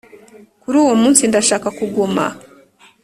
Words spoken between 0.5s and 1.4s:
kuri uwo muntu